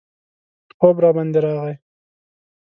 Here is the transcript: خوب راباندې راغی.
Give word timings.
خوب 0.79 0.95
راباندې 1.03 1.39
راغی. 1.45 1.73